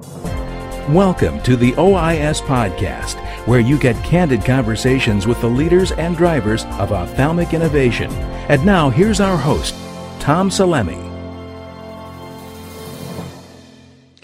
Welcome 0.00 1.42
to 1.42 1.56
the 1.56 1.72
OIS 1.72 2.40
Podcast, 2.40 3.16
where 3.46 3.60
you 3.60 3.78
get 3.78 4.02
candid 4.02 4.44
conversations 4.44 5.26
with 5.26 5.40
the 5.42 5.46
leaders 5.46 5.92
and 5.92 6.16
drivers 6.16 6.64
of 6.64 6.90
ophthalmic 6.90 7.52
innovation. 7.52 8.10
And 8.48 8.64
now, 8.64 8.88
here's 8.88 9.20
our 9.20 9.36
host, 9.36 9.74
Tom 10.18 10.48
Salemi. 10.48 10.98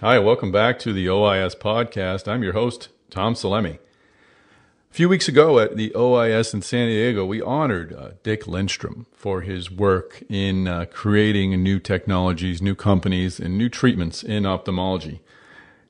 Hi, 0.00 0.18
welcome 0.18 0.50
back 0.50 0.78
to 0.80 0.92
the 0.94 1.06
OIS 1.06 1.54
Podcast. 1.54 2.26
I'm 2.26 2.42
your 2.42 2.54
host, 2.54 2.88
Tom 3.10 3.34
Salemi. 3.34 3.74
A 3.76 4.94
few 4.94 5.10
weeks 5.10 5.28
ago 5.28 5.58
at 5.58 5.76
the 5.76 5.90
OIS 5.90 6.54
in 6.54 6.62
San 6.62 6.88
Diego, 6.88 7.26
we 7.26 7.42
honored 7.42 7.92
uh, 7.92 8.10
Dick 8.22 8.46
Lindstrom 8.46 9.04
for 9.12 9.42
his 9.42 9.70
work 9.70 10.22
in 10.30 10.66
uh, 10.66 10.86
creating 10.90 11.62
new 11.62 11.78
technologies, 11.78 12.62
new 12.62 12.74
companies, 12.74 13.38
and 13.38 13.58
new 13.58 13.68
treatments 13.68 14.22
in 14.22 14.46
ophthalmology. 14.46 15.20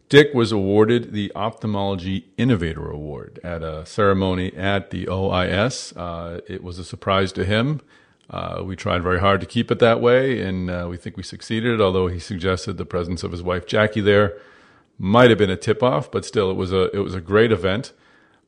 Dick 0.08 0.32
was 0.32 0.52
awarded 0.52 1.12
the 1.12 1.32
Ophthalmology 1.34 2.26
Innovator 2.36 2.88
Award 2.88 3.40
at 3.42 3.64
a 3.64 3.84
ceremony 3.84 4.54
at 4.54 4.90
the 4.90 5.06
OIS. 5.06 5.92
Uh, 5.96 6.40
it 6.46 6.62
was 6.62 6.78
a 6.78 6.84
surprise 6.84 7.32
to 7.32 7.44
him. 7.44 7.80
Uh, 8.30 8.62
we 8.64 8.76
tried 8.76 9.02
very 9.02 9.18
hard 9.18 9.40
to 9.40 9.46
keep 9.46 9.68
it 9.70 9.80
that 9.80 10.00
way, 10.00 10.40
and 10.40 10.70
uh, 10.70 10.86
we 10.88 10.96
think 10.96 11.16
we 11.16 11.24
succeeded. 11.24 11.80
Although 11.80 12.06
he 12.06 12.20
suggested 12.20 12.76
the 12.76 12.84
presence 12.84 13.24
of 13.24 13.32
his 13.32 13.42
wife 13.42 13.66
Jackie 13.66 14.00
there 14.00 14.34
might 14.96 15.30
have 15.30 15.38
been 15.38 15.50
a 15.50 15.56
tip 15.56 15.82
off, 15.82 16.10
but 16.10 16.24
still, 16.24 16.50
it 16.50 16.56
was 16.56 16.72
a 16.72 16.84
it 16.96 17.00
was 17.00 17.14
a 17.14 17.20
great 17.20 17.50
event. 17.50 17.92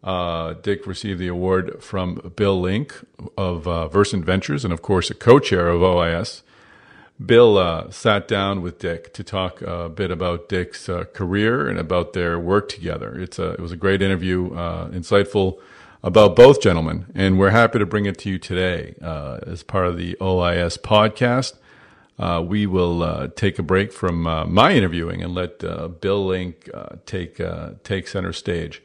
Uh, 0.03 0.55
Dick 0.55 0.87
received 0.87 1.19
the 1.19 1.27
award 1.27 1.83
from 1.83 2.33
Bill 2.37 2.61
Link 2.61 2.95
of 3.37 3.67
uh, 3.67 3.89
Versant 3.89 4.25
Ventures, 4.25 4.65
and 4.65 4.73
of 4.73 4.81
course, 4.81 5.11
a 5.11 5.15
co-chair 5.15 5.69
of 5.69 5.83
OIS. 5.83 6.43
Bill 7.25 7.59
uh, 7.59 7.91
sat 7.91 8.29
down 8.29 8.63
with 8.63 8.79
Dick 8.79 9.13
to 9.15 9.25
talk 9.25 9.61
a 9.63 9.89
bit 9.89 10.13
about 10.13 10.49
Dick's 10.49 10.89
uh, 10.89 11.05
career 11.13 11.69
and 11.69 11.77
about 11.77 12.13
their 12.13 12.39
work 12.39 12.69
together. 12.69 13.19
It's 13.19 13.41
a, 13.41 13.51
it 13.53 13.61
was 13.61 13.73
a 13.73 13.77
great 13.77 14.01
interview, 14.03 14.55
uh, 14.55 14.89
insightful 14.91 15.59
about 16.05 16.37
both 16.37 16.63
gentlemen, 16.63 17.07
and 17.17 17.37
we're 17.37 17.51
happy 17.51 17.81
to 17.81 17.87
bring 17.87 18.07
it 18.07 18.19
to 18.19 18.31
you 18.31 18.39
today 18.39 18.95
uh, 19.03 19.41
as 19.45 19.65
part 19.65 19.89
of 19.89 19.97
the 19.97 20.17
OIS 20.21 20.79
podcast. 20.79 21.55
Uh, 22.21 22.41
we 22.41 22.67
will 22.67 23.03
uh, 23.03 23.29
take 23.35 23.59
a 23.59 23.65
break 23.65 23.93
from 23.93 24.23
my 24.23 24.73
interviewing 24.73 25.21
and 25.21 25.35
let 25.35 25.59
Bill 26.01 26.25
Link 26.25 26.69
take 27.05 27.41
take 27.83 28.09
center 28.09 28.33
stage. 28.33 28.83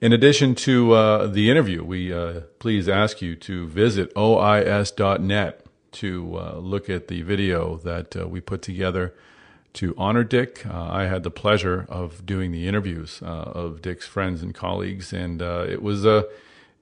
In 0.00 0.12
addition 0.12 0.54
to 0.56 1.28
the 1.28 1.50
interview, 1.50 1.84
we 1.84 2.12
please 2.58 2.88
ask 2.88 3.22
you 3.22 3.36
to 3.36 3.68
visit 3.68 4.12
ois.net 4.14 5.66
to 5.92 6.38
uh, 6.38 6.58
look 6.58 6.88
at 6.88 7.08
the 7.08 7.22
video 7.22 7.76
that 7.78 8.16
uh, 8.16 8.28
we 8.28 8.40
put 8.40 8.62
together 8.62 9.14
to 9.74 9.94
honor 9.96 10.24
Dick. 10.24 10.66
Uh, 10.66 10.88
I 10.90 11.04
had 11.04 11.22
the 11.22 11.30
pleasure 11.30 11.86
of 11.88 12.26
doing 12.26 12.52
the 12.52 12.66
interviews 12.66 13.20
uh, 13.22 13.26
of 13.26 13.82
Dick's 13.82 14.06
friends 14.06 14.42
and 14.42 14.54
colleagues, 14.54 15.12
and 15.12 15.40
uh, 15.40 15.64
it 15.68 15.82
was 15.82 16.04
a 16.04 16.26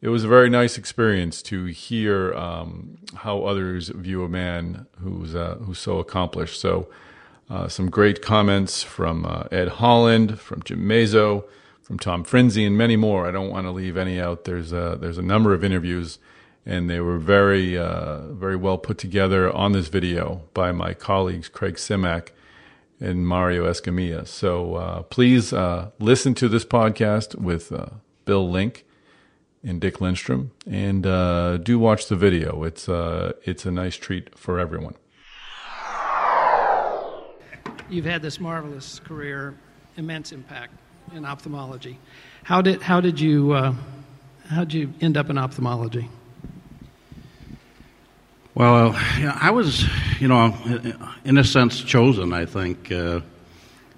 it 0.01 0.09
was 0.09 0.23
a 0.23 0.29
very 0.29 0.49
nice 0.49 0.79
experience 0.79 1.43
to 1.43 1.65
hear 1.65 2.33
um, 2.35 2.99
how 3.17 3.43
others 3.43 3.89
view 3.89 4.23
a 4.23 4.29
man 4.29 4.87
who's 5.01 5.35
uh, 5.35 5.57
who's 5.61 5.79
so 5.79 5.99
accomplished. 5.99 6.61
So, 6.61 6.89
some 7.69 7.91
great 7.91 8.23
comments 8.23 8.83
from 8.83 9.47
Ed 9.51 9.69
Holland, 9.69 10.39
from 10.39 10.63
Jim 10.63 10.87
Mazzo, 10.87 11.45
from 11.83 11.99
Tom 11.99 12.23
Frinzi, 12.23 12.67
and 12.67 12.77
many 12.77 12.97
more. 12.97 13.27
I 13.27 13.31
don't 13.31 13.49
want 13.49 13.67
to 13.67 13.71
leave 13.71 13.97
any 13.97 14.21
out. 14.21 14.45
There's 14.45 14.73
a, 14.73 14.99
there's 15.01 15.17
a 15.17 15.23
number 15.23 15.55
of 15.55 15.65
interviews 15.65 16.19
and 16.69 16.91
they 16.91 17.01
were 17.01 17.17
very, 17.17 17.79
uh, 17.79 18.29
very 18.29 18.55
well 18.55 18.77
put 18.77 18.99
together 18.99 19.51
on 19.51 19.73
this 19.73 19.89
video 19.89 20.43
by 20.53 20.71
my 20.71 20.93
colleagues 20.93 21.49
Craig 21.49 21.77
Simak 21.77 22.29
and 23.01 23.27
Mario 23.27 23.65
Escamilla. 23.65 24.29
So 24.29 24.75
uh, 24.75 25.03
please 25.05 25.55
uh, 25.55 25.91
listen 25.99 26.35
to 26.35 26.49
this 26.49 26.67
podcast 26.67 27.37
with 27.37 27.73
uh, 27.73 27.87
Bill 28.27 28.49
Link 28.49 28.85
and 29.65 29.81
Dick 29.81 30.03
Lindstrom, 30.03 30.51
and 30.71 31.07
uh, 31.07 31.57
do 31.57 31.79
watch 31.79 32.07
the 32.09 32.17
video. 32.17 32.63
It's 32.65 32.87
uh, 32.87 33.33
it's 33.45 33.65
a 33.65 33.71
nice 33.71 33.97
treat 33.97 34.39
for 34.39 34.61
everyone. 34.61 34.95
You've 37.89 38.05
had 38.05 38.21
this 38.21 38.39
marvelous 38.39 38.99
career, 38.99 39.55
immense 39.97 40.33
impact 40.33 40.75
in 41.15 41.25
ophthalmology. 41.25 41.99
How 42.45 42.61
did 42.61 42.83
how 42.83 43.01
did 43.01 43.19
you 43.19 43.55
how 43.55 44.65
did 44.65 44.75
you 44.75 44.93
end 45.01 45.17
up 45.17 45.31
in 45.31 45.39
ophthalmology? 45.39 46.11
Well, 48.59 48.93
I 48.97 49.53
was, 49.53 49.85
you 50.19 50.27
know, 50.27 50.53
in 51.25 51.39
a 51.39 51.45
sense, 51.45 51.81
chosen. 51.81 52.33
I 52.33 52.45
think 52.45 52.91
uh, 52.91 53.21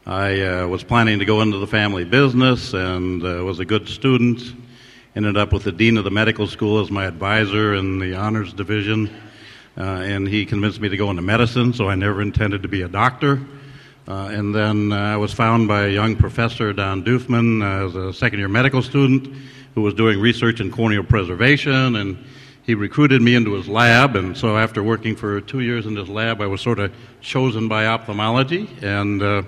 I 0.04 0.42
uh, 0.42 0.66
was 0.66 0.84
planning 0.84 1.20
to 1.20 1.24
go 1.24 1.40
into 1.40 1.56
the 1.56 1.66
family 1.66 2.04
business 2.04 2.74
and 2.74 3.24
uh, 3.24 3.42
was 3.42 3.58
a 3.58 3.64
good 3.64 3.88
student. 3.88 4.42
Ended 5.16 5.38
up 5.38 5.54
with 5.54 5.64
the 5.64 5.72
dean 5.72 5.96
of 5.96 6.04
the 6.04 6.10
medical 6.10 6.46
school 6.46 6.78
as 6.78 6.90
my 6.90 7.06
advisor 7.06 7.74
in 7.74 8.00
the 8.00 8.14
honors 8.16 8.52
division, 8.52 9.08
uh, 9.78 9.80
and 9.80 10.28
he 10.28 10.44
convinced 10.44 10.78
me 10.78 10.90
to 10.90 10.96
go 10.98 11.08
into 11.08 11.22
medicine. 11.22 11.72
So 11.72 11.88
I 11.88 11.94
never 11.94 12.20
intended 12.20 12.60
to 12.60 12.68
be 12.68 12.82
a 12.82 12.88
doctor. 12.88 13.40
Uh, 14.06 14.28
and 14.30 14.54
then 14.54 14.92
uh, 14.92 14.96
I 14.96 15.16
was 15.16 15.32
found 15.32 15.68
by 15.68 15.86
a 15.86 15.88
young 15.88 16.16
professor, 16.16 16.74
Don 16.74 17.02
Doughman, 17.02 17.62
as 17.62 17.94
a 17.94 18.12
second-year 18.12 18.48
medical 18.48 18.82
student 18.82 19.34
who 19.74 19.80
was 19.80 19.94
doing 19.94 20.20
research 20.20 20.60
in 20.60 20.70
corneal 20.70 21.02
preservation 21.02 21.96
and 21.96 22.22
he 22.70 22.74
recruited 22.76 23.20
me 23.20 23.34
into 23.34 23.54
his 23.54 23.66
lab, 23.66 24.14
and 24.14 24.36
so 24.36 24.56
after 24.56 24.80
working 24.80 25.16
for 25.16 25.40
two 25.40 25.58
years 25.58 25.86
in 25.86 25.96
his 25.96 26.08
lab, 26.08 26.40
I 26.40 26.46
was 26.46 26.60
sort 26.60 26.78
of 26.78 26.94
chosen 27.20 27.66
by 27.66 27.86
ophthalmology. 27.86 28.70
And 28.80 29.20
uh, 29.20 29.42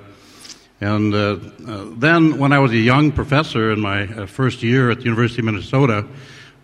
and 0.80 1.14
uh, 1.14 1.38
uh, 1.64 1.84
then, 1.98 2.36
when 2.36 2.52
I 2.52 2.58
was 2.58 2.72
a 2.72 2.76
young 2.76 3.12
professor 3.12 3.70
in 3.70 3.78
my 3.78 4.08
uh, 4.08 4.26
first 4.26 4.64
year 4.64 4.90
at 4.90 4.98
the 4.98 5.04
University 5.04 5.40
of 5.40 5.44
Minnesota, 5.44 6.04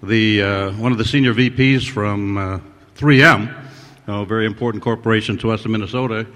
the 0.02 0.42
uh, 0.42 0.72
one 0.72 0.90
of 0.90 0.98
the 0.98 1.04
senior 1.04 1.32
VPs 1.32 1.88
from 1.88 2.60
3M, 2.96 3.70
uh, 4.08 4.24
very 4.24 4.46
important 4.46 4.82
corporation 4.82 5.38
to 5.38 5.52
us 5.52 5.64
in 5.64 5.70
Minnesota, 5.70 6.26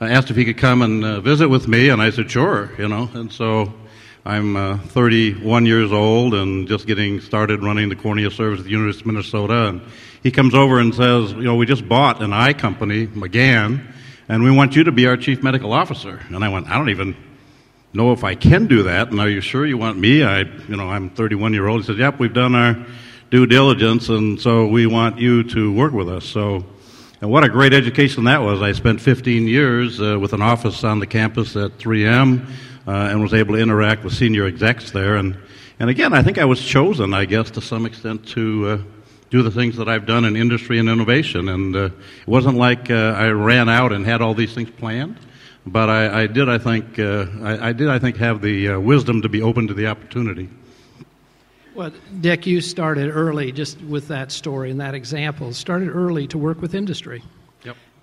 asked 0.00 0.28
if 0.28 0.36
he 0.36 0.44
could 0.44 0.58
come 0.58 0.82
and 0.82 1.22
visit 1.22 1.48
with 1.48 1.68
me, 1.68 1.90
and 1.90 2.02
I 2.02 2.10
said 2.10 2.28
sure, 2.28 2.72
you 2.78 2.88
know, 2.88 3.08
and 3.14 3.32
so. 3.32 3.72
I'm 4.28 4.56
uh, 4.56 4.76
31 4.76 5.64
years 5.64 5.90
old 5.90 6.34
and 6.34 6.68
just 6.68 6.86
getting 6.86 7.22
started 7.22 7.62
running 7.62 7.88
the 7.88 7.96
cornea 7.96 8.30
service 8.30 8.58
at 8.58 8.66
the 8.66 8.70
University 8.70 9.00
of 9.00 9.06
Minnesota. 9.06 9.68
And 9.68 9.80
he 10.22 10.30
comes 10.30 10.54
over 10.54 10.78
and 10.78 10.94
says, 10.94 11.32
You 11.32 11.44
know, 11.44 11.56
we 11.56 11.64
just 11.64 11.88
bought 11.88 12.22
an 12.22 12.34
eye 12.34 12.52
company, 12.52 13.06
McGhan, 13.06 13.90
and 14.28 14.42
we 14.44 14.50
want 14.50 14.76
you 14.76 14.84
to 14.84 14.92
be 14.92 15.06
our 15.06 15.16
chief 15.16 15.42
medical 15.42 15.72
officer. 15.72 16.20
And 16.28 16.44
I 16.44 16.50
went, 16.50 16.68
I 16.68 16.76
don't 16.76 16.90
even 16.90 17.16
know 17.94 18.12
if 18.12 18.22
I 18.22 18.34
can 18.34 18.66
do 18.66 18.82
that. 18.82 19.10
And 19.10 19.18
are 19.18 19.30
you 19.30 19.40
sure 19.40 19.64
you 19.64 19.78
want 19.78 19.96
me? 19.96 20.22
I, 20.22 20.40
you 20.40 20.76
know, 20.76 20.90
I'm 20.90 21.08
31 21.08 21.54
year 21.54 21.66
old. 21.66 21.80
He 21.80 21.86
said, 21.86 21.96
Yep, 21.96 22.18
we've 22.18 22.34
done 22.34 22.54
our 22.54 22.76
due 23.30 23.46
diligence, 23.46 24.10
and 24.10 24.38
so 24.38 24.66
we 24.66 24.86
want 24.86 25.18
you 25.18 25.42
to 25.44 25.72
work 25.72 25.94
with 25.94 26.10
us. 26.10 26.26
So, 26.26 26.66
and 27.22 27.30
what 27.30 27.44
a 27.44 27.48
great 27.48 27.72
education 27.72 28.24
that 28.24 28.42
was. 28.42 28.60
I 28.60 28.72
spent 28.72 29.00
15 29.00 29.48
years 29.48 30.02
uh, 30.02 30.18
with 30.20 30.34
an 30.34 30.42
office 30.42 30.84
on 30.84 30.98
the 30.98 31.06
campus 31.06 31.56
at 31.56 31.78
3M 31.78 32.44
uh, 32.44 32.52
and 32.90 33.20
was 33.20 33.34
able 33.34 33.54
to 33.54 33.60
interact 33.60 34.04
with 34.04 34.14
senior 34.14 34.46
execs 34.46 34.90
there. 34.90 35.16
And, 35.16 35.36
and 35.78 35.90
again, 35.90 36.12
I 36.12 36.22
think 36.22 36.38
I 36.38 36.44
was 36.44 36.60
chosen, 36.60 37.12
I 37.12 37.24
guess, 37.24 37.50
to 37.52 37.60
some 37.60 37.86
extent 37.86 38.26
to 38.28 38.68
uh, 38.68 38.78
do 39.30 39.42
the 39.42 39.50
things 39.50 39.76
that 39.76 39.88
I've 39.88 40.06
done 40.06 40.24
in 40.24 40.36
industry 40.36 40.78
and 40.78 40.88
innovation. 40.88 41.48
And 41.48 41.76
uh, 41.76 41.84
it 41.84 41.92
wasn't 42.26 42.56
like 42.56 42.90
uh, 42.90 42.94
I 42.94 43.28
ran 43.28 43.68
out 43.68 43.92
and 43.92 44.06
had 44.06 44.22
all 44.22 44.34
these 44.34 44.54
things 44.54 44.70
planned, 44.70 45.18
but 45.66 45.90
I, 45.90 46.22
I 46.22 46.26
did, 46.26 46.48
I 46.48 46.58
think, 46.58 46.98
uh, 46.98 47.26
I, 47.42 47.68
I, 47.68 47.72
did, 47.72 47.88
I 47.88 47.98
think, 47.98 48.16
have 48.16 48.40
the 48.40 48.68
uh, 48.68 48.80
wisdom 48.80 49.22
to 49.22 49.28
be 49.28 49.42
open 49.42 49.66
to 49.66 49.74
the 49.74 49.86
opportunity. 49.86 50.48
Well, 51.74 51.92
Dick, 52.20 52.46
you 52.46 52.60
started 52.60 53.10
early, 53.10 53.52
just 53.52 53.80
with 53.82 54.08
that 54.08 54.32
story 54.32 54.70
and 54.70 54.80
that 54.80 54.94
example. 54.94 55.52
Started 55.52 55.90
early 55.90 56.26
to 56.28 56.38
work 56.38 56.60
with 56.60 56.74
industry. 56.74 57.22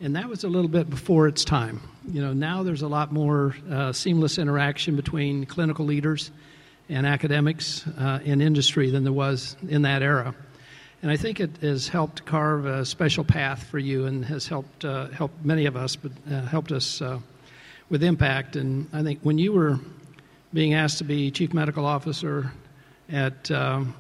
And 0.01 0.15
that 0.15 0.27
was 0.27 0.43
a 0.43 0.49
little 0.49 0.69
bit 0.69 0.89
before 0.89 1.27
its 1.27 1.45
time. 1.45 1.81
You 2.07 2.21
know, 2.21 2.33
now 2.33 2.63
there's 2.63 2.81
a 2.81 2.87
lot 2.87 3.13
more 3.13 3.55
uh, 3.69 3.93
seamless 3.93 4.37
interaction 4.37 4.95
between 4.95 5.45
clinical 5.45 5.85
leaders 5.85 6.31
and 6.89 7.07
academics 7.07 7.87
uh, 7.87 8.19
in 8.23 8.41
industry 8.41 8.89
than 8.89 9.03
there 9.03 9.13
was 9.13 9.55
in 9.67 9.83
that 9.83 10.01
era. 10.01 10.35
And 11.01 11.11
I 11.11 11.17
think 11.17 11.39
it 11.39 11.57
has 11.61 11.87
helped 11.87 12.25
carve 12.25 12.65
a 12.65 12.85
special 12.85 13.23
path 13.23 13.63
for 13.63 13.79
you 13.79 14.05
and 14.05 14.25
has 14.25 14.47
helped 14.47 14.83
uh, 14.83 15.07
helped 15.09 15.45
many 15.45 15.65
of 15.65 15.75
us, 15.75 15.95
but 15.95 16.11
uh, 16.31 16.41
helped 16.41 16.71
us 16.71 17.01
uh, 17.01 17.19
with 17.89 18.03
impact. 18.03 18.55
And 18.55 18.89
I 18.91 19.03
think 19.03 19.19
when 19.21 19.37
you 19.37 19.53
were 19.53 19.79
being 20.53 20.73
asked 20.73 20.97
to 20.99 21.03
be 21.03 21.31
chief 21.31 21.53
medical 21.53 21.85
officer 21.85 22.51
at 23.09 23.51
um, 23.51 23.93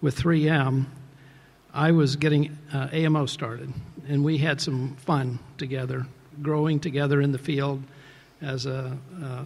with 0.00 0.18
3M, 0.18 0.86
I 1.72 1.92
was 1.92 2.16
getting 2.16 2.58
uh, 2.72 2.88
AMO 2.92 3.26
started, 3.26 3.72
and 4.08 4.24
we 4.24 4.38
had 4.38 4.60
some 4.60 4.96
fun 4.96 5.38
together, 5.58 6.06
growing 6.42 6.80
together 6.80 7.20
in 7.20 7.32
the 7.32 7.38
field 7.38 7.82
as 8.40 8.66
an 8.66 9.00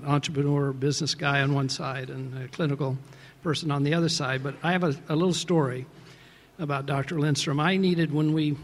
entrepreneur, 0.07 0.73
business 0.73 1.15
guy 1.15 1.41
on 1.41 1.55
one 1.55 1.69
side, 1.69 2.11
and 2.11 2.37
a 2.45 2.49
clinical 2.49 2.97
person 3.43 3.71
on 3.71 3.83
the 3.83 3.95
other 3.95 4.09
side. 4.09 4.43
But 4.43 4.55
I 4.63 4.73
have 4.73 4.85
a, 4.85 4.95
a 5.09 5.17
little 5.17 5.35
story 5.35 5.87
about 6.59 6.87
Dr. 6.87 7.19
Lindstrom. 7.19 7.59
I 7.59 7.77
needed 7.77 8.13
when 8.13 8.33
we 8.33 8.57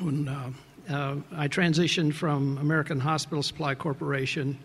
when 0.00 0.28
uh, 0.28 0.50
uh, 0.90 1.16
I 1.36 1.48
transitioned 1.48 2.14
from 2.14 2.58
American 2.58 2.98
Hospital 2.98 3.42
Supply 3.42 3.74
Corporation 3.74 4.58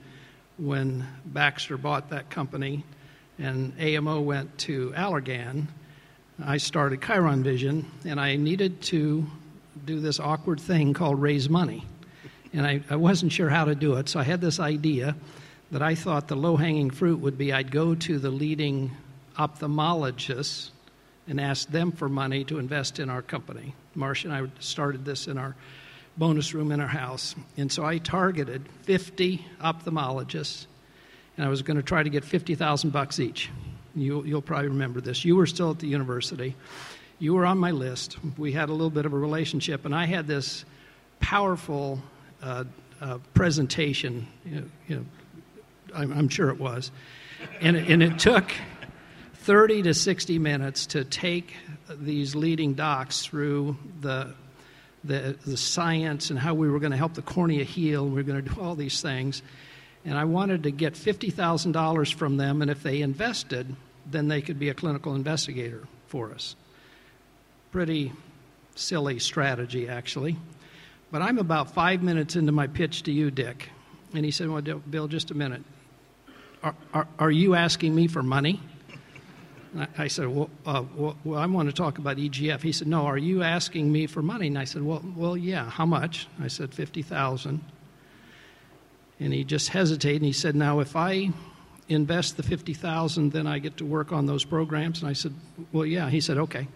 when 0.58 1.06
Baxter 1.26 1.78
bought 1.78 2.10
that 2.10 2.30
company 2.30 2.84
and 3.38 3.74
AMO 3.80 4.22
went 4.22 4.58
to 4.60 4.92
Allergan, 4.96 5.68
I 6.44 6.58
started 6.58 7.02
Chiron 7.02 7.44
Vision, 7.44 7.86
and 8.06 8.20
I 8.20 8.36
needed 8.36 8.82
to 8.84 9.26
do 9.86 10.00
this 10.00 10.20
awkward 10.20 10.60
thing 10.60 10.94
called 10.94 11.22
raise 11.22 11.50
money. 11.50 11.86
And 12.54 12.66
I, 12.66 12.82
I 12.90 12.96
wasn't 12.96 13.32
sure 13.32 13.50
how 13.50 13.66
to 13.66 13.76
do 13.76 13.96
it, 13.96 14.10
so 14.10 14.20
I 14.20 14.24
had 14.24 14.42
this 14.42 14.60
idea 14.60 15.16
that 15.72 15.82
I 15.82 15.96
thought 15.96 16.28
the 16.28 16.36
low 16.36 16.56
hanging 16.56 16.90
fruit 16.92 17.20
would 17.20 17.38
be 17.38 17.52
I'd 17.52 17.72
go 17.72 17.94
to 17.94 18.20
the 18.20 18.30
leading 18.30 18.92
ophthalmologists 19.38 20.70
and 21.28 21.42
ask 21.42 21.70
them 21.70 21.92
for 21.92 22.08
money 22.08 22.44
to 22.46 22.58
invest 22.58 23.00
in 23.00 23.10
our 23.10 23.22
company. 23.22 23.76
Marcia 23.96 24.30
and 24.30 24.36
I 24.36 24.62
started 24.62 25.04
this 25.04 25.28
in 25.28 25.38
our 25.38 25.56
bonus 26.18 26.54
room 26.54 26.72
in 26.72 26.80
our 26.80 26.88
house. 26.88 27.36
And 27.58 27.72
so 27.72 27.86
I 27.86 27.98
targeted 28.00 28.64
50 28.84 29.46
ophthalmologists, 29.62 30.66
and 31.36 31.46
I 31.46 31.50
was 31.50 31.62
going 31.62 31.78
to 31.78 31.84
try 31.84 32.02
to 32.02 32.10
get 32.10 32.24
50,000 32.24 32.90
bucks 32.92 33.20
each. 33.20 33.50
You, 33.96 34.24
you'll 34.24 34.42
probably 34.42 34.70
remember 34.70 35.02
this. 35.02 35.26
You 35.26 35.36
were 35.36 35.46
still 35.46 35.72
at 35.72 35.80
the 35.80 35.88
university. 35.88 36.56
You 37.20 37.34
were 37.34 37.46
on 37.46 37.58
my 37.58 37.72
list. 37.72 38.18
We 38.38 38.52
had 38.52 38.70
a 38.70 38.74
little 38.74 38.90
bit 38.90 39.06
of 39.06 39.14
a 39.14 39.18
relationship, 39.18 39.86
and 39.86 39.96
I 39.96 40.06
had 40.06 40.28
this 40.28 40.66
powerful 41.20 42.00
uh, 42.42 42.66
uh, 43.02 43.18
presentation. 43.34 44.28
You 44.46 44.56
know, 44.56 44.64
you 44.88 44.96
know 44.98 45.06
I'm, 45.96 46.14
I'm, 46.14 46.30
sure 46.30 46.50
it 46.50 46.60
was. 46.60 46.92
And 47.60 47.76
it, 47.76 47.90
and 47.90 48.04
it 48.04 48.20
took 48.20 48.52
30 49.36 49.84
to 49.84 49.94
60 49.94 50.38
minutes 50.38 50.86
to 50.88 51.04
take 51.04 51.56
these 51.90 52.36
leading 52.36 52.74
docs 52.74 53.26
through 53.26 53.78
the 54.02 54.34
the, 55.04 55.38
the 55.46 55.58
science 55.58 56.30
and 56.30 56.38
how 56.38 56.54
we 56.54 56.70
were 56.70 56.80
going 56.80 56.92
to 56.92 56.98
help 56.98 57.14
the 57.14 57.22
cornea 57.22 57.64
heal. 57.64 58.06
We 58.06 58.16
were 58.16 58.24
going 58.24 58.44
to 58.44 58.54
do 58.54 58.62
all 58.62 58.76
these 58.76 59.02
things. 59.02 59.42
And 60.06 60.18
I 60.18 60.26
wanted 60.26 60.64
to 60.64 60.72
get 60.72 60.94
$50,000 60.94 62.14
from 62.14 62.38
them, 62.38 62.62
and 62.62 62.70
if 62.70 62.84
they 62.84 63.02
invested, 63.02 63.76
then 64.06 64.28
they 64.28 64.42
could 64.42 64.60
be 64.60 64.70
a 64.70 64.74
clinical 64.74 65.16
investigator 65.16 65.88
for 66.08 66.32
us. 66.32 66.56
Pretty 67.78 68.12
silly 68.74 69.20
strategy, 69.20 69.88
actually. 69.88 70.36
But 71.12 71.22
I'm 71.22 71.38
about 71.38 71.76
five 71.76 72.02
minutes 72.02 72.36
into 72.36 72.52
my 72.52 72.66
pitch 72.66 73.04
to 73.04 73.12
you, 73.12 73.30
Dick. 73.30 73.70
And 74.16 74.26
he 74.26 74.32
said, 74.32 74.50
Well, 74.50 74.64
Bill, 74.64 75.08
just 75.08 75.30
a 75.30 75.36
minute. 75.36 75.62
Are, 76.64 76.74
are, 76.92 77.08
are 77.20 77.30
you 77.30 77.54
asking 77.54 77.94
me 77.94 78.08
for 78.08 78.24
money? 78.24 78.60
I 79.96 80.08
said, 80.08 80.28
well, 80.28 80.50
uh, 80.66 80.86
well, 80.96 81.18
well, 81.24 81.40
I 81.40 81.46
want 81.46 81.70
to 81.70 81.76
talk 81.76 82.00
about 82.00 82.18
EGF. 82.18 82.64
He 82.64 82.72
said, 82.72 82.88
no, 82.88 83.06
are 83.06 83.16
you 83.16 83.44
asking 83.44 83.92
me 83.92 84.08
for 84.08 84.24
money? 84.24 84.48
And 84.48 84.58
I 84.58 84.64
said, 84.64 84.82
well, 84.82 85.04
well, 85.16 85.38
yeah. 85.38 85.70
How 85.70 85.86
much? 85.86 86.28
I 86.42 86.48
said, 86.48 86.74
50000 86.74 87.62
And 89.20 89.34
he 89.34 89.44
just 89.44 89.70
hesitated, 89.70 90.24
and 90.24 90.26
he 90.26 90.34
said, 90.34 90.56
now, 90.56 90.80
if 90.80 90.96
I 90.96 91.30
invest 91.90 92.38
the 92.38 92.44
50000 92.44 93.34
then 93.34 93.46
I 93.46 93.60
get 93.60 93.78
to 93.78 93.86
work 93.86 94.12
on 94.12 94.26
those 94.26 94.44
programs? 94.44 95.02
And 95.02 95.10
I 95.12 95.14
said, 95.14 95.36
well, 95.72 95.86
yeah. 95.86 96.10
He 96.10 96.22
said, 96.22 96.40
okay. 96.40 96.68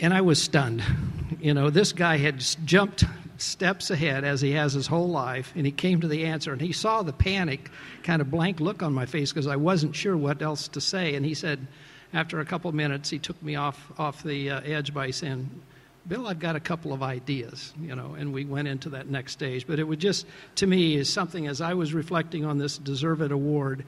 And 0.00 0.14
I 0.14 0.20
was 0.20 0.40
stunned. 0.40 0.82
You 1.40 1.54
know, 1.54 1.70
this 1.70 1.92
guy 1.92 2.18
had 2.18 2.44
jumped 2.64 3.04
steps 3.38 3.90
ahead 3.90 4.24
as 4.24 4.40
he 4.40 4.52
has 4.52 4.72
his 4.72 4.86
whole 4.86 5.08
life, 5.08 5.52
and 5.54 5.64
he 5.64 5.72
came 5.72 6.00
to 6.00 6.08
the 6.08 6.26
answer. 6.26 6.52
And 6.52 6.60
he 6.60 6.72
saw 6.72 7.02
the 7.02 7.12
panic, 7.12 7.70
kind 8.02 8.20
of 8.20 8.30
blank 8.30 8.60
look 8.60 8.82
on 8.82 8.92
my 8.92 9.06
face 9.06 9.32
because 9.32 9.46
I 9.46 9.56
wasn't 9.56 9.94
sure 9.94 10.16
what 10.16 10.42
else 10.42 10.68
to 10.68 10.80
say. 10.80 11.14
And 11.14 11.24
he 11.24 11.34
said, 11.34 11.66
after 12.12 12.40
a 12.40 12.44
couple 12.44 12.68
of 12.68 12.74
minutes, 12.74 13.10
he 13.10 13.18
took 13.18 13.40
me 13.42 13.56
off 13.56 13.92
off 13.98 14.22
the 14.22 14.50
uh, 14.50 14.60
edge 14.62 14.94
by 14.94 15.10
saying, 15.10 15.48
"Bill, 16.06 16.26
I've 16.26 16.38
got 16.38 16.56
a 16.56 16.60
couple 16.60 16.92
of 16.92 17.02
ideas," 17.02 17.74
you 17.80 17.94
know. 17.94 18.14
And 18.18 18.32
we 18.32 18.44
went 18.44 18.66
into 18.66 18.90
that 18.90 19.08
next 19.08 19.32
stage. 19.32 19.66
But 19.66 19.78
it 19.78 19.84
was 19.84 19.98
just, 19.98 20.26
to 20.56 20.66
me, 20.66 20.96
is 20.96 21.08
something 21.08 21.46
as 21.46 21.60
I 21.60 21.74
was 21.74 21.92
reflecting 21.92 22.44
on 22.44 22.58
this 22.58 22.78
deserved 22.78 23.30
award, 23.30 23.84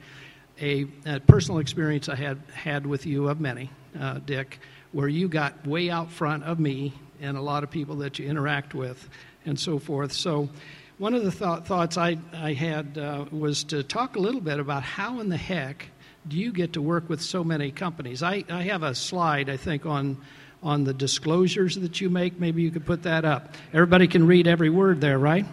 a, 0.59 0.85
a 1.05 1.19
personal 1.21 1.59
experience 1.59 2.09
I 2.09 2.15
had 2.15 2.37
had 2.53 2.85
with 2.85 3.07
you 3.07 3.27
of 3.27 3.41
many, 3.41 3.71
uh, 3.99 4.19
Dick, 4.25 4.59
where 4.91 5.07
you 5.07 5.27
got 5.27 5.65
way 5.65 5.89
out 5.89 6.11
front 6.11 6.43
of 6.43 6.59
me 6.59 6.93
and 7.21 7.37
a 7.37 7.41
lot 7.41 7.63
of 7.63 7.71
people 7.71 7.97
that 7.97 8.19
you 8.19 8.27
interact 8.27 8.73
with 8.73 9.09
and 9.45 9.59
so 9.59 9.79
forth. 9.79 10.11
So, 10.11 10.49
one 10.97 11.15
of 11.15 11.23
the 11.23 11.31
th- 11.31 11.63
thoughts 11.63 11.97
I, 11.97 12.19
I 12.31 12.53
had 12.53 12.95
uh, 12.95 13.25
was 13.31 13.63
to 13.65 13.81
talk 13.81 14.17
a 14.17 14.19
little 14.19 14.41
bit 14.41 14.59
about 14.59 14.83
how 14.83 15.19
in 15.19 15.29
the 15.29 15.37
heck 15.37 15.87
do 16.27 16.37
you 16.37 16.51
get 16.51 16.73
to 16.73 16.81
work 16.81 17.09
with 17.09 17.21
so 17.21 17.43
many 17.43 17.71
companies? 17.71 18.21
I, 18.21 18.43
I 18.49 18.61
have 18.63 18.83
a 18.83 18.93
slide, 18.93 19.49
I 19.49 19.57
think, 19.57 19.85
on 19.85 20.17
on 20.63 20.83
the 20.83 20.93
disclosures 20.93 21.75
that 21.75 21.99
you 22.01 22.09
make. 22.09 22.39
Maybe 22.39 22.61
you 22.61 22.69
could 22.69 22.85
put 22.85 23.03
that 23.03 23.25
up. 23.25 23.55
Everybody 23.73 24.07
can 24.07 24.27
read 24.27 24.47
every 24.47 24.69
word 24.69 25.01
there, 25.01 25.17
right? 25.17 25.45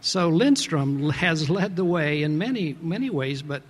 So 0.00 0.28
Lindstrom 0.28 1.10
has 1.10 1.50
led 1.50 1.74
the 1.74 1.84
way 1.84 2.22
in 2.22 2.38
many 2.38 2.76
many 2.80 3.10
ways, 3.10 3.42
but 3.42 3.62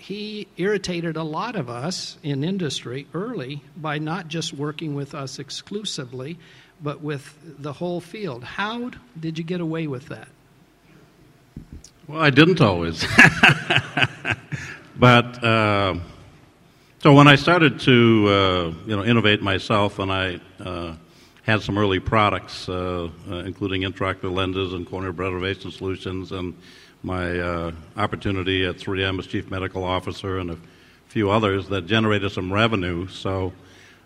he 0.00 0.48
irritated 0.56 1.16
a 1.16 1.22
lot 1.22 1.56
of 1.56 1.68
us 1.68 2.16
in 2.22 2.42
industry 2.42 3.06
early 3.12 3.62
by 3.76 3.98
not 3.98 4.28
just 4.28 4.54
working 4.54 4.94
with 4.94 5.14
us 5.14 5.38
exclusively, 5.38 6.38
but 6.82 7.02
with 7.02 7.38
the 7.58 7.74
whole 7.74 8.00
field. 8.00 8.42
How 8.42 8.92
did 9.18 9.36
you 9.36 9.44
get 9.44 9.60
away 9.60 9.86
with 9.86 10.08
that? 10.08 10.28
Well, 12.08 12.18
I 12.18 12.30
didn't 12.30 12.62
always. 12.62 13.04
but 14.98 15.44
uh, 15.44 15.96
so 17.00 17.12
when 17.12 17.28
I 17.28 17.34
started 17.34 17.80
to 17.80 18.26
uh, 18.28 18.74
you 18.86 18.96
know 18.96 19.04
innovate 19.04 19.42
myself, 19.42 19.98
and 19.98 20.10
I 20.10 20.40
uh, 20.58 20.94
had 21.50 21.62
some 21.62 21.76
early 21.76 22.00
products, 22.00 22.68
uh, 22.68 23.08
uh, 23.30 23.34
including 23.36 23.82
intraocular 23.82 24.32
lenses 24.32 24.72
and 24.72 24.86
corneal 24.86 25.12
preservation 25.12 25.70
solutions, 25.70 26.32
and 26.32 26.56
my 27.02 27.38
uh, 27.38 27.72
opportunity 27.96 28.64
at 28.64 28.76
3M 28.76 29.18
as 29.18 29.26
chief 29.26 29.50
medical 29.50 29.84
officer, 29.84 30.38
and 30.38 30.50
a 30.50 30.58
few 31.08 31.30
others 31.30 31.68
that 31.68 31.86
generated 31.86 32.30
some 32.32 32.52
revenue. 32.52 33.08
So 33.08 33.52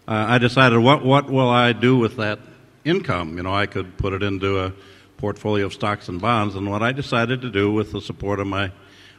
I 0.07 0.39
decided, 0.39 0.79
what 0.79 1.05
what 1.05 1.31
will 1.31 1.49
I 1.49 1.73
do 1.73 1.97
with 1.97 2.17
that 2.17 2.39
income. 2.85 3.37
You 3.37 3.43
know, 3.43 3.55
I 3.55 3.67
could 3.67 3.97
put 3.97 4.13
it 4.13 4.23
into 4.23 4.61
a 4.61 4.73
portfolio 5.17 5.67
of 5.67 5.73
stocks 5.73 6.09
and 6.09 6.21
bonds. 6.21 6.55
And 6.55 6.71
what 6.71 6.83
I 6.83 6.93
decided 6.93 7.43
to 7.43 7.51
do 7.51 7.73
with 7.73 7.93
the 7.93 8.01
support 8.01 8.41
of 8.41 8.47
my 8.47 8.71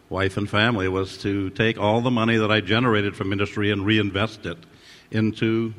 wife 0.09 0.37
and 0.37 0.49
family 0.49 0.87
was 0.87 1.17
to 1.19 1.49
take 1.51 1.79
all 1.79 2.01
the 2.01 2.11
money 2.11 2.37
that 2.37 2.51
I 2.51 2.61
generated 2.61 3.15
from 3.15 3.31
industry 3.31 3.71
and 3.71 3.85
reinvest 3.85 4.45
it 4.45 4.57
into 5.11 5.73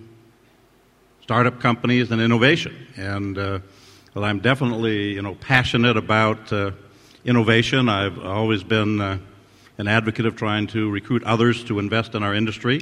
startup 1.26 1.58
companies 1.58 2.12
and 2.12 2.20
innovation. 2.20 2.87
And 2.94 3.37
uh, 3.37 3.58
well, 4.14 4.25
I'm 4.25 4.38
definitely, 4.38 5.14
you 5.14 5.23
know, 5.23 5.34
passionate 5.34 5.96
about 5.96 6.52
uh, 6.52 6.70
innovation. 7.25 7.88
I've 7.88 8.25
always 8.25 8.62
been 8.62 9.00
uh, 9.00 9.19
an 9.76 9.88
advocate 9.88 10.25
of 10.25 10.37
trying 10.37 10.69
to 10.69 10.88
recruit 10.88 11.25
others 11.25 11.64
to 11.64 11.81
invest 11.81 12.14
in 12.14 12.23
our 12.23 12.33
industry. 12.33 12.80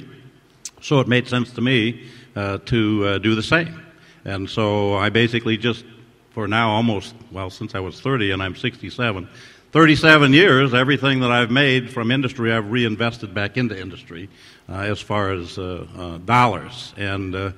So 0.79 0.99
it 0.99 1.07
made 1.07 1.27
sense 1.27 1.53
to 1.53 1.61
me 1.61 2.07
uh, 2.35 2.59
to 2.65 3.05
uh, 3.07 3.17
do 3.17 3.33
the 3.33 3.41
same. 3.41 3.81
And 4.25 4.47
so 4.47 4.93
I 4.93 5.09
basically 5.09 5.57
just, 5.57 5.83
for 6.29 6.47
now 6.47 6.69
almost, 6.69 7.15
well, 7.31 7.49
since 7.49 7.73
I 7.73 7.79
was 7.79 7.99
30 7.99 8.29
and 8.29 8.43
I'm 8.43 8.55
67, 8.55 9.27
37 9.71 10.33
years, 10.33 10.75
everything 10.75 11.21
that 11.21 11.31
I've 11.31 11.49
made 11.49 11.91
from 11.91 12.11
industry, 12.11 12.53
I've 12.53 12.69
reinvested 12.69 13.33
back 13.33 13.57
into 13.57 13.75
industry 13.75 14.29
uh, 14.69 14.73
as 14.81 15.01
far 15.01 15.31
as 15.31 15.55
dollars. 15.55 16.93
And, 16.95 17.55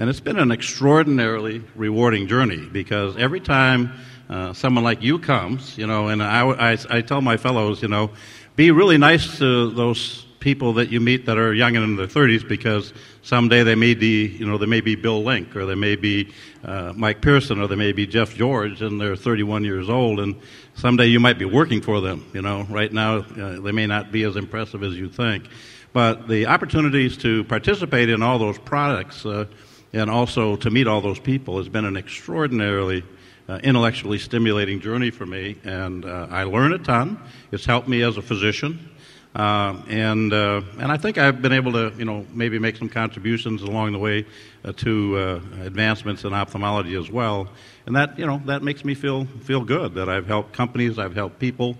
and 0.00 0.08
it's 0.08 0.18
been 0.18 0.38
an 0.38 0.50
extraordinarily 0.50 1.62
rewarding 1.76 2.26
journey 2.26 2.66
because 2.72 3.18
every 3.18 3.38
time 3.38 3.92
uh, 4.30 4.54
someone 4.54 4.82
like 4.82 5.02
you 5.02 5.18
comes, 5.18 5.76
you 5.76 5.86
know, 5.86 6.08
and 6.08 6.22
I, 6.22 6.72
I, 6.72 6.78
I 6.88 7.00
tell 7.02 7.20
my 7.20 7.36
fellows, 7.36 7.82
you 7.82 7.88
know, 7.88 8.10
be 8.56 8.70
really 8.70 8.96
nice 8.96 9.36
to 9.38 9.70
those 9.70 10.24
people 10.40 10.72
that 10.72 10.88
you 10.88 11.00
meet 11.00 11.26
that 11.26 11.36
are 11.36 11.52
young 11.52 11.76
and 11.76 11.84
in 11.84 11.96
their 11.96 12.06
30s 12.06 12.48
because 12.48 12.94
someday 13.20 13.62
they 13.62 13.74
may 13.74 13.92
be, 13.92 14.26
you 14.26 14.46
know, 14.46 14.56
they 14.56 14.64
may 14.64 14.80
be 14.80 14.94
Bill 14.94 15.22
Link 15.22 15.54
or 15.54 15.66
they 15.66 15.74
may 15.74 15.96
be 15.96 16.32
uh, 16.64 16.94
Mike 16.96 17.20
Pearson 17.20 17.60
or 17.60 17.66
they 17.66 17.76
may 17.76 17.92
be 17.92 18.06
Jeff 18.06 18.34
George 18.34 18.80
and 18.80 18.98
they're 18.98 19.16
31 19.16 19.64
years 19.64 19.90
old 19.90 20.18
and 20.18 20.34
someday 20.76 21.08
you 21.08 21.20
might 21.20 21.38
be 21.38 21.44
working 21.44 21.82
for 21.82 22.00
them, 22.00 22.24
you 22.32 22.40
know. 22.40 22.66
Right 22.70 22.90
now 22.90 23.18
uh, 23.18 23.60
they 23.60 23.72
may 23.72 23.86
not 23.86 24.10
be 24.10 24.22
as 24.22 24.36
impressive 24.36 24.82
as 24.82 24.94
you 24.94 25.10
think. 25.10 25.44
But 25.92 26.26
the 26.26 26.46
opportunities 26.46 27.18
to 27.18 27.44
participate 27.44 28.08
in 28.08 28.22
all 28.22 28.38
those 28.38 28.56
products 28.56 29.26
uh, 29.26 29.44
and 29.92 30.10
also 30.10 30.56
to 30.56 30.70
meet 30.70 30.86
all 30.86 31.00
those 31.00 31.18
people 31.18 31.58
has 31.58 31.68
been 31.68 31.84
an 31.84 31.96
extraordinarily 31.96 33.04
uh, 33.48 33.58
intellectually 33.64 34.18
stimulating 34.18 34.80
journey 34.80 35.10
for 35.10 35.26
me, 35.26 35.56
and 35.64 36.04
uh, 36.04 36.28
I 36.30 36.44
learn 36.44 36.72
a 36.72 36.78
ton. 36.78 37.20
It's 37.50 37.64
helped 37.64 37.88
me 37.88 38.02
as 38.02 38.16
a 38.16 38.22
physician. 38.22 38.88
Uh, 39.34 39.80
and 39.88 40.32
and 40.32 40.90
I 40.90 40.96
think 40.96 41.16
I've 41.16 41.40
been 41.40 41.52
able 41.52 41.72
to 41.72 41.92
you 41.96 42.04
know 42.04 42.26
maybe 42.32 42.58
make 42.58 42.76
some 42.76 42.88
contributions 42.88 43.62
along 43.62 43.92
the 43.92 43.98
way 43.98 44.26
uh, 44.64 44.72
to 44.72 45.16
uh, 45.16 45.40
advancements 45.64 46.24
in 46.24 46.32
ophthalmology 46.32 46.96
as 46.96 47.10
well, 47.10 47.48
and 47.86 47.94
that 47.96 48.18
you 48.18 48.26
know 48.26 48.42
that 48.46 48.62
makes 48.62 48.84
me 48.84 48.94
feel 48.94 49.26
feel 49.42 49.64
good 49.64 49.94
that 49.94 50.08
I've 50.08 50.26
helped 50.26 50.52
companies, 50.52 50.98
I've 50.98 51.14
helped 51.14 51.38
people, 51.38 51.76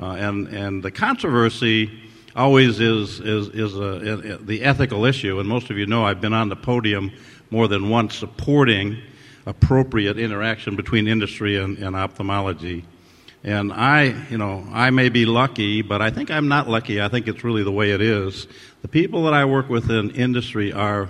uh, 0.00 0.12
and 0.12 0.48
and 0.48 0.82
the 0.82 0.90
controversy 0.90 2.02
always 2.34 2.80
is 2.80 3.20
is 3.20 3.48
is 3.48 3.76
a, 3.76 4.34
a, 4.34 4.36
the 4.38 4.62
ethical 4.62 5.04
issue, 5.04 5.38
and 5.38 5.48
most 5.48 5.70
of 5.70 5.78
you 5.78 5.86
know 5.86 6.04
I've 6.04 6.20
been 6.20 6.34
on 6.34 6.48
the 6.48 6.56
podium 6.56 7.12
more 7.50 7.68
than 7.68 7.88
once 7.88 8.16
supporting 8.16 9.00
appropriate 9.46 10.18
interaction 10.18 10.76
between 10.76 11.08
industry 11.08 11.56
and, 11.56 11.78
and 11.78 11.96
ophthalmology. 11.96 12.84
And 13.44 13.72
I, 13.72 14.26
you 14.30 14.36
know, 14.36 14.66
I 14.72 14.90
may 14.90 15.08
be 15.08 15.24
lucky, 15.24 15.82
but 15.82 16.02
I 16.02 16.10
think 16.10 16.30
I'm 16.30 16.48
not 16.48 16.68
lucky. 16.68 17.00
I 17.00 17.08
think 17.08 17.28
it's 17.28 17.44
really 17.44 17.62
the 17.62 17.72
way 17.72 17.92
it 17.92 18.00
is. 18.00 18.46
The 18.82 18.88
people 18.88 19.24
that 19.24 19.32
I 19.32 19.44
work 19.44 19.68
with 19.68 19.90
in 19.90 20.10
industry 20.10 20.72
are 20.72 21.08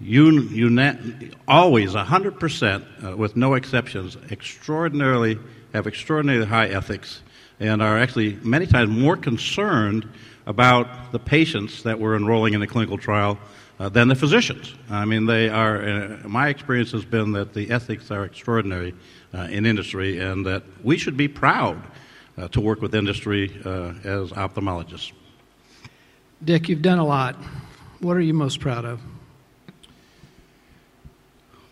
un, 0.00 0.48
un, 0.52 1.34
always 1.48 1.94
100%, 1.94 3.04
uh, 3.04 3.16
with 3.16 3.36
no 3.36 3.54
exceptions, 3.54 4.16
extraordinarily, 4.30 5.38
have 5.72 5.86
extraordinarily 5.86 6.46
high 6.46 6.68
ethics 6.68 7.22
and 7.58 7.80
are 7.80 7.98
actually 7.98 8.34
many 8.42 8.66
times 8.66 8.90
more 8.90 9.16
concerned 9.16 10.08
about 10.46 11.12
the 11.12 11.18
patients 11.18 11.84
that 11.84 11.98
we're 11.98 12.16
enrolling 12.16 12.54
in 12.54 12.62
a 12.62 12.66
clinical 12.66 12.98
trial 12.98 13.38
uh, 13.78 13.88
than 13.88 14.08
the 14.08 14.14
physicians. 14.14 14.74
I 14.90 15.04
mean, 15.04 15.26
they 15.26 15.48
are, 15.48 15.82
uh, 15.82 16.18
my 16.24 16.48
experience 16.48 16.92
has 16.92 17.04
been 17.04 17.32
that 17.32 17.54
the 17.54 17.70
ethics 17.70 18.10
are 18.10 18.24
extraordinary 18.24 18.94
uh, 19.34 19.42
in 19.50 19.66
industry 19.66 20.18
and 20.18 20.46
that 20.46 20.62
we 20.82 20.96
should 20.96 21.16
be 21.16 21.28
proud 21.28 21.82
uh, 22.38 22.48
to 22.48 22.60
work 22.60 22.80
with 22.80 22.94
industry 22.94 23.60
uh, 23.64 23.92
as 24.04 24.30
ophthalmologists. 24.30 25.12
Dick, 26.44 26.68
you've 26.68 26.82
done 26.82 26.98
a 26.98 27.06
lot. 27.06 27.36
What 28.00 28.16
are 28.16 28.20
you 28.20 28.34
most 28.34 28.60
proud 28.60 28.84
of? 28.84 29.00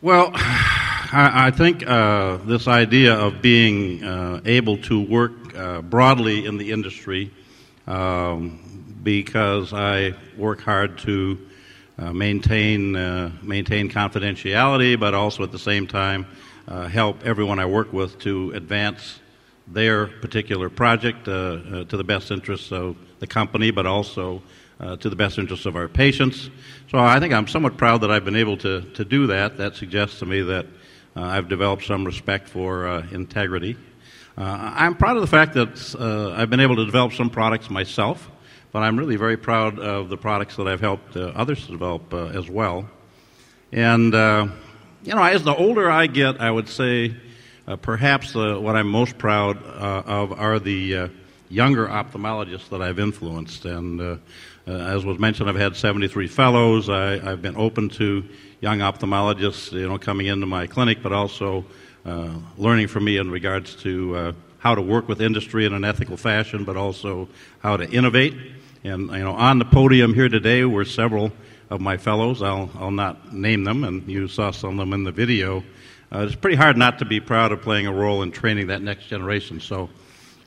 Well, 0.00 0.30
I, 0.36 1.46
I 1.46 1.50
think 1.50 1.86
uh, 1.86 2.38
this 2.38 2.66
idea 2.66 3.14
of 3.14 3.40
being 3.40 4.02
able 4.44 4.78
to 4.78 5.00
work 5.00 5.32
broadly 5.88 6.44
in 6.44 6.58
the 6.58 6.72
industry 6.72 7.30
um, 7.86 8.96
because 9.02 9.72
I 9.72 10.14
work 10.36 10.60
hard 10.60 10.98
to 10.98 11.38
maintain 11.98 12.96
uh, 12.96 13.30
maintain 13.42 13.88
confidentiality, 13.88 14.98
but 14.98 15.14
also 15.14 15.42
at 15.42 15.52
the 15.52 15.58
same 15.58 15.86
time 15.86 16.26
uh, 16.66 16.88
help 16.88 17.24
everyone 17.24 17.58
I 17.58 17.66
work 17.66 17.92
with 17.92 18.18
to 18.20 18.50
advance 18.52 19.20
their 19.66 20.06
particular 20.06 20.68
project 20.68 21.28
uh, 21.28 21.32
uh, 21.32 21.84
to 21.84 21.96
the 21.96 22.04
best 22.04 22.30
interests 22.30 22.72
of 22.72 22.96
the 23.20 23.26
company, 23.26 23.70
but 23.70 23.86
also 23.86 24.42
uh, 24.80 24.96
to 24.96 25.08
the 25.08 25.16
best 25.16 25.38
interests 25.38 25.66
of 25.66 25.76
our 25.76 25.88
patients. 25.88 26.50
So 26.90 26.98
I 26.98 27.20
think 27.20 27.32
I'm 27.32 27.46
somewhat 27.46 27.76
proud 27.76 28.00
that 28.00 28.10
I've 28.10 28.24
been 28.24 28.36
able 28.36 28.56
to 28.58 28.82
to 28.82 29.04
do 29.04 29.26
that. 29.28 29.56
That 29.56 29.76
suggests 29.76 30.18
to 30.18 30.26
me 30.26 30.42
that 30.42 30.66
I've 31.16 31.48
developed 31.48 31.84
some 31.84 32.04
respect 32.04 32.48
for 32.48 32.88
integrity. 33.12 33.76
I'm 34.36 34.96
proud 34.96 35.16
of 35.16 35.22
the 35.22 35.28
fact 35.28 35.54
that 35.54 36.34
I've 36.36 36.50
been 36.50 36.60
able 36.60 36.76
to 36.76 36.84
develop 36.84 37.12
some 37.12 37.30
products 37.30 37.70
myself 37.70 38.28
but 38.74 38.82
I'm 38.82 38.98
really 38.98 39.14
very 39.14 39.36
proud 39.36 39.78
of 39.78 40.08
the 40.08 40.16
products 40.16 40.56
that 40.56 40.66
I've 40.66 40.80
helped 40.80 41.16
uh, 41.16 41.30
others 41.36 41.64
develop 41.68 42.12
uh, 42.12 42.24
as 42.26 42.50
well. 42.50 42.90
And, 43.70 44.12
uh, 44.12 44.48
you 45.04 45.14
know, 45.14 45.22
as 45.22 45.44
the 45.44 45.54
older 45.54 45.88
I 45.88 46.08
get, 46.08 46.40
I 46.40 46.50
would 46.50 46.68
say 46.68 47.14
uh, 47.68 47.76
perhaps 47.76 48.34
uh, 48.34 48.56
what 48.56 48.74
I'm 48.74 48.88
most 48.88 49.16
proud 49.16 49.64
uh, 49.64 50.02
of 50.06 50.32
are 50.32 50.58
the 50.58 51.08
younger 51.48 51.86
ophthalmologists 51.86 52.68
that 52.70 52.82
I've 52.82 52.98
influenced. 52.98 53.64
And 53.64 54.20
as 54.66 55.04
was 55.04 55.20
mentioned, 55.20 55.48
I've 55.48 55.54
had 55.54 55.76
73 55.76 56.26
fellows. 56.26 56.90
I, 56.90 57.18
have 57.18 57.42
been 57.42 57.56
open 57.56 57.90
to 57.90 58.24
young 58.60 58.80
ophthalmologists, 58.80 59.70
you 59.70 59.88
know, 59.88 59.98
coming 59.98 60.26
into 60.26 60.46
my 60.46 60.66
clinic, 60.66 60.98
but 61.00 61.12
also 61.12 61.64
learning 62.58 62.88
from 62.88 63.04
me 63.04 63.18
in 63.18 63.30
regards 63.30 63.76
to 63.84 64.34
how 64.58 64.74
to 64.74 64.82
work 64.82 65.06
with 65.06 65.22
industry 65.22 65.64
in 65.64 65.74
an 65.74 65.84
ethical 65.84 66.16
fashion, 66.16 66.64
but 66.64 66.76
also 66.76 67.28
how 67.60 67.76
to 67.76 67.88
innovate. 67.88 68.34
And 68.84 69.10
you 69.10 69.18
know, 69.20 69.32
on 69.32 69.58
the 69.58 69.64
podium 69.64 70.12
here 70.12 70.28
today 70.28 70.64
were 70.64 70.84
several 70.84 71.32
of 71.70 71.80
my 71.80 71.96
fellows. 71.96 72.42
I'll, 72.42 72.70
I'll 72.78 72.90
not 72.90 73.32
name 73.32 73.64
them, 73.64 73.82
and 73.82 74.06
you 74.06 74.28
saw 74.28 74.50
some 74.50 74.72
of 74.72 74.76
them 74.76 74.92
in 74.92 75.04
the 75.04 75.12
video. 75.12 75.64
Uh, 76.12 76.20
it's 76.20 76.34
pretty 76.34 76.56
hard 76.56 76.76
not 76.76 76.98
to 76.98 77.06
be 77.06 77.18
proud 77.18 77.50
of 77.50 77.62
playing 77.62 77.86
a 77.86 77.92
role 77.92 78.22
in 78.22 78.30
training 78.30 78.66
that 78.66 78.82
next 78.82 79.06
generation. 79.06 79.58
So, 79.58 79.88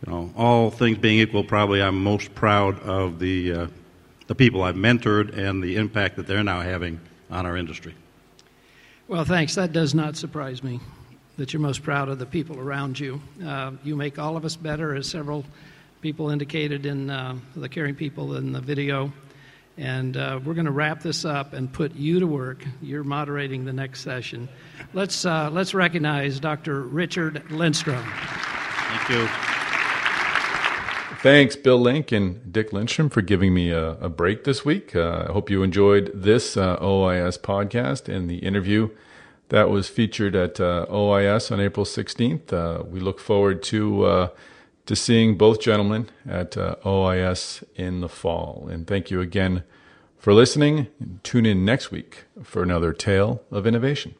you 0.05 0.11
know, 0.11 0.31
all 0.37 0.69
things 0.69 0.99
being 0.99 1.19
equal, 1.19 1.43
probably 1.43 1.81
I'm 1.81 2.03
most 2.03 2.35
proud 2.35 2.79
of 2.81 3.17
the 3.17 3.53
uh, 3.53 3.67
the 4.27 4.35
people 4.35 4.61
I've 4.61 4.75
mentored 4.75 5.35
and 5.35 5.63
the 5.63 5.77
impact 5.77 6.17
that 6.17 6.27
they're 6.27 6.43
now 6.43 6.61
having 6.61 6.99
on 7.31 7.45
our 7.45 7.57
industry. 7.57 7.95
Well, 9.07 9.25
thanks. 9.25 9.55
That 9.55 9.73
does 9.73 9.95
not 9.95 10.15
surprise 10.15 10.61
me 10.61 10.79
that 11.37 11.53
you're 11.53 11.61
most 11.61 11.81
proud 11.81 12.09
of 12.09 12.19
the 12.19 12.25
people 12.25 12.59
around 12.59 12.99
you. 12.99 13.21
Uh, 13.43 13.71
you 13.83 13.95
make 13.95 14.19
all 14.19 14.37
of 14.37 14.45
us 14.45 14.55
better, 14.55 14.93
as 14.93 15.07
several 15.07 15.45
people 16.07 16.29
indicated 16.29 16.85
in 16.85 17.09
uh, 17.09 17.35
the 17.57 17.67
caring 17.67 17.93
people 17.93 18.37
in 18.37 18.53
the 18.53 18.61
video. 18.61 19.11
And 19.77 20.15
uh, 20.15 20.39
we're 20.41 20.53
going 20.53 20.63
to 20.63 20.71
wrap 20.71 21.01
this 21.01 21.25
up 21.25 21.51
and 21.51 21.71
put 21.71 21.95
you 21.95 22.21
to 22.21 22.25
work. 22.25 22.63
You're 22.81 23.03
moderating 23.03 23.65
the 23.65 23.73
next 23.73 24.03
session. 24.05 24.47
Let's, 24.93 25.25
uh, 25.25 25.49
let's 25.51 25.73
recognize 25.73 26.39
Dr. 26.39 26.83
Richard 26.83 27.51
Lindstrom. 27.51 28.05
Thank 28.05 29.09
you. 29.09 29.27
Thanks, 31.21 31.57
Bill 31.57 31.77
Link 31.77 32.13
and 32.13 32.53
Dick 32.53 32.71
Lindstrom, 32.71 33.09
for 33.09 33.21
giving 33.21 33.53
me 33.53 33.71
a, 33.71 33.95
a 33.95 34.07
break 34.07 34.45
this 34.45 34.63
week. 34.63 34.95
Uh, 34.95 35.25
I 35.27 35.33
hope 35.33 35.49
you 35.49 35.61
enjoyed 35.61 36.09
this 36.15 36.55
uh, 36.55 36.77
OIS 36.77 37.37
podcast 37.37 38.07
and 38.07 38.29
the 38.29 38.37
interview 38.37 38.91
that 39.49 39.69
was 39.69 39.89
featured 39.89 40.37
at 40.37 40.61
uh, 40.61 40.85
OIS 40.89 41.51
on 41.51 41.59
April 41.59 41.85
16th. 41.85 42.87
we 42.87 43.01
look 43.01 43.19
forward 43.19 43.61
to 43.63 44.29
to 44.87 44.95
seeing 44.95 45.37
both 45.37 45.61
gentlemen 45.61 46.09
at 46.27 46.57
uh, 46.57 46.75
OIS 46.83 47.63
in 47.75 48.01
the 48.01 48.09
fall. 48.09 48.67
And 48.71 48.87
thank 48.87 49.11
you 49.11 49.21
again 49.21 49.63
for 50.17 50.33
listening. 50.33 50.87
Tune 51.23 51.45
in 51.45 51.63
next 51.63 51.91
week 51.91 52.23
for 52.41 52.63
another 52.63 52.93
tale 52.93 53.43
of 53.51 53.67
innovation. 53.67 54.15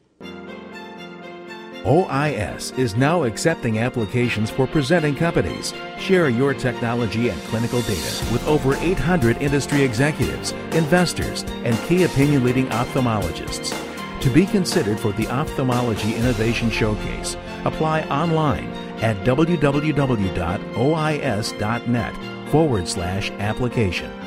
OIS 1.84 2.78
is 2.78 2.96
now 2.96 3.22
accepting 3.22 3.78
applications 3.78 4.50
for 4.50 4.66
presenting 4.66 5.14
companies. 5.14 5.72
Share 5.98 6.28
your 6.28 6.52
technology 6.52 7.30
and 7.30 7.40
clinical 7.42 7.80
data 7.82 8.26
with 8.30 8.46
over 8.46 8.74
800 8.76 9.38
industry 9.38 9.82
executives, 9.82 10.52
investors, 10.72 11.44
and 11.64 11.78
key 11.88 12.02
opinion 12.02 12.44
leading 12.44 12.66
ophthalmologists. 12.66 13.72
To 14.20 14.30
be 14.30 14.44
considered 14.44 15.00
for 15.00 15.12
the 15.12 15.28
Ophthalmology 15.28 16.14
Innovation 16.16 16.68
Showcase, 16.68 17.36
apply 17.64 18.02
online 18.08 18.70
at 19.02 19.16
www.ois.net 19.24 20.48
forward 22.50 22.88
slash 22.88 23.30
application. 23.32 24.17